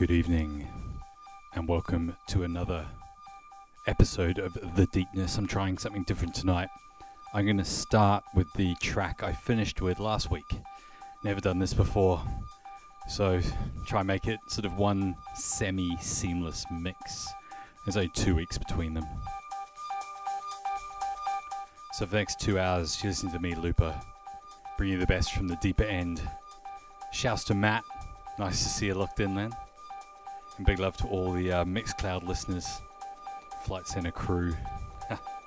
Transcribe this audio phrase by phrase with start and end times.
[0.00, 0.66] Good evening,
[1.52, 2.86] and welcome to another
[3.86, 5.36] episode of The Deepness.
[5.36, 6.70] I'm trying something different tonight.
[7.34, 10.58] I'm going to start with the track I finished with last week.
[11.22, 12.22] Never done this before,
[13.10, 13.42] so
[13.84, 17.28] try and make it sort of one semi seamless mix.
[17.84, 19.04] There's only two weeks between them.
[21.92, 24.02] So for the next two hours, you listen to me, Llupa,
[24.78, 26.22] bring you the best from the deeper end.
[27.12, 27.84] Shouts to Matt.
[28.38, 29.52] Nice to see you locked in then.
[30.60, 32.68] And big love to all the uh, Mixcloud listeners,
[33.64, 34.54] Flight Center crew.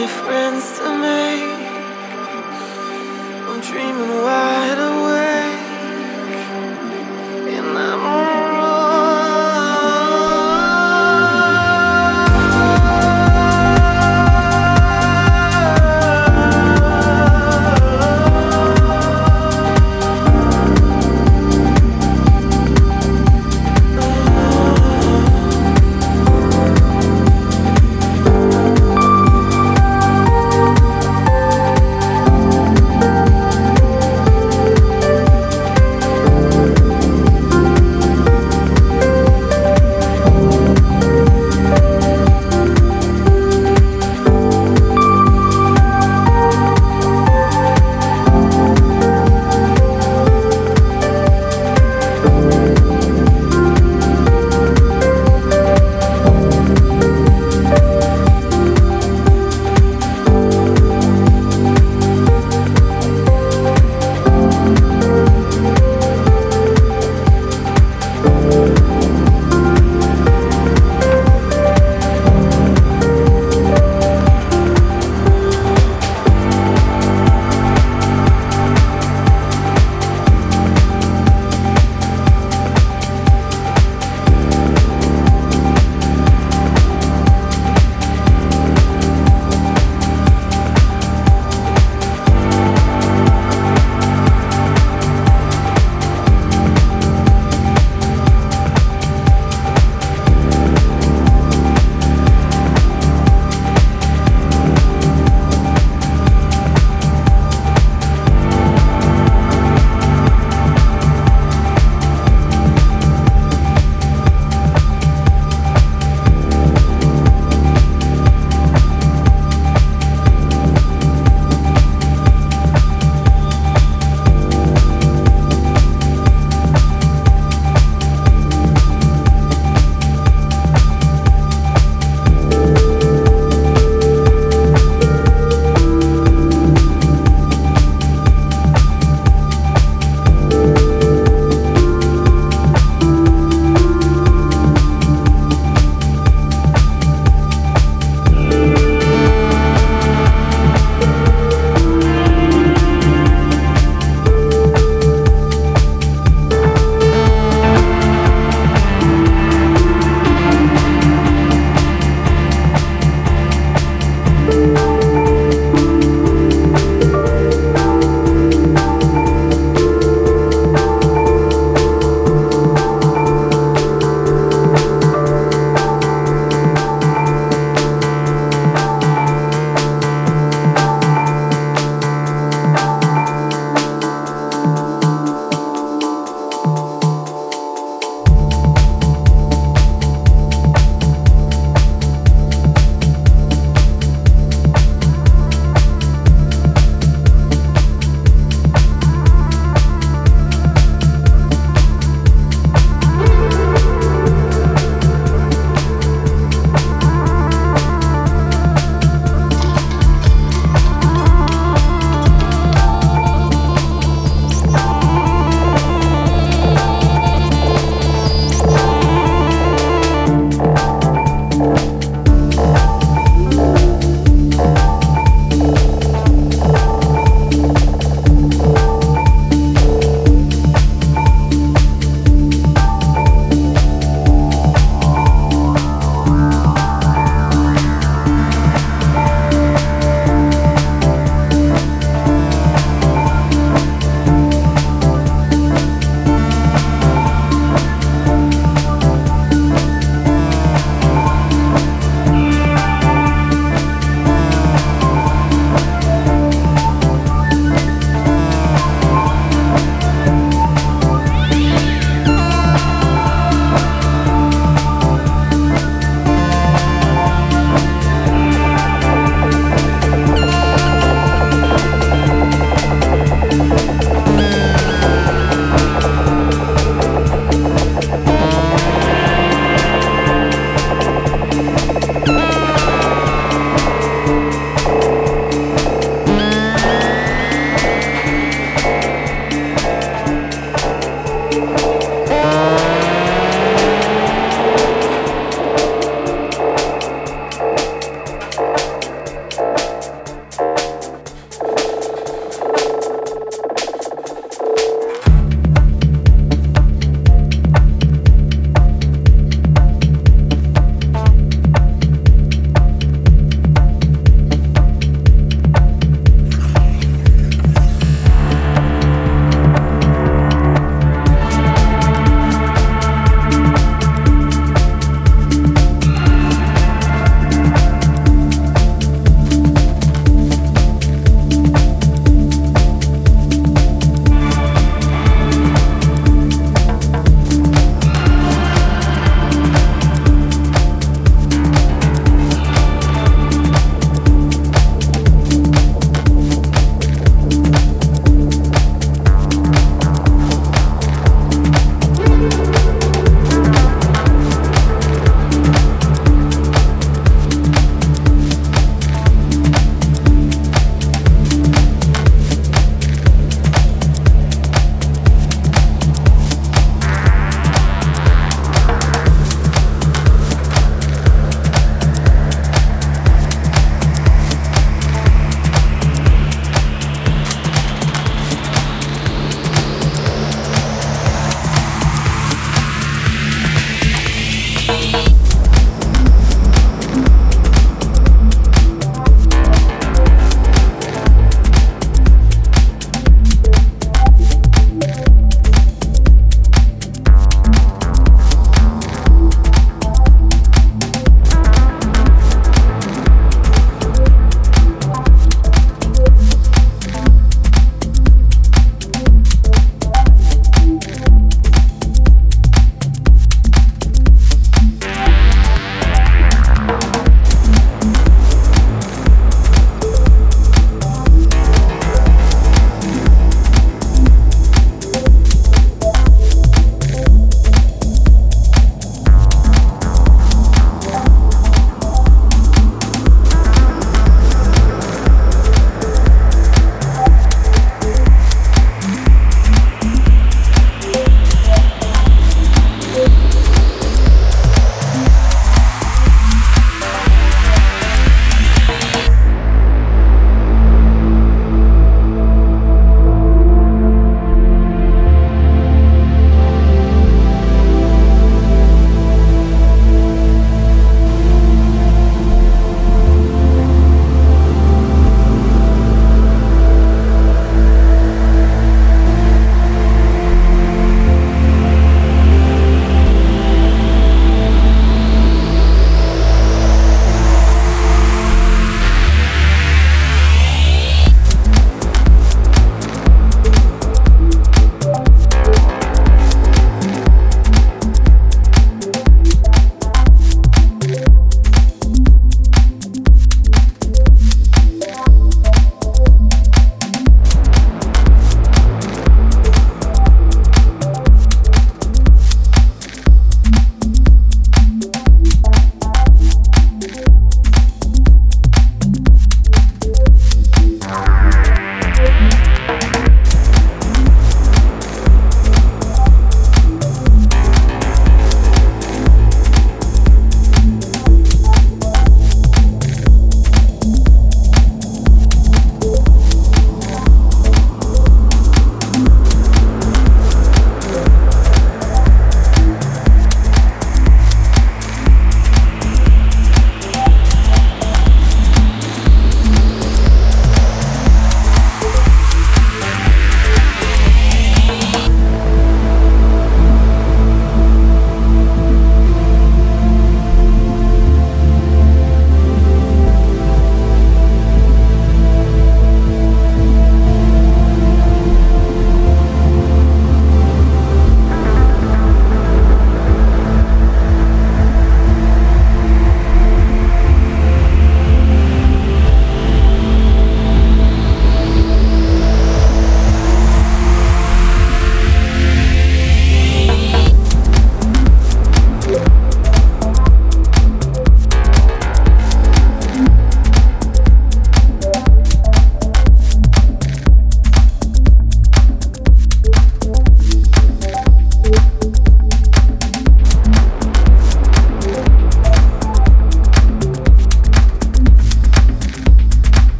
[0.00, 1.42] many friends to make.
[3.48, 4.39] I'm dreaming wild.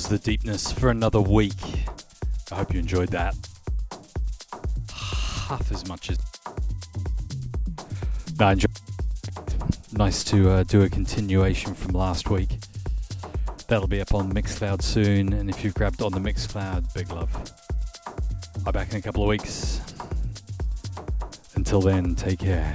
[0.00, 1.60] was The Deepness for another week.
[2.50, 3.34] I hope you enjoyed that.
[4.94, 6.18] Half as much as.
[8.38, 8.70] No, I enjoyed.
[9.92, 12.48] Nice to uh, do a continuation from last week.
[13.68, 17.30] That'll be up on Mixcloud soon, and if you've grabbed on the Mixcloud, big love.
[18.64, 19.82] I'll be back in a couple of weeks.
[21.56, 22.74] Until then, take care.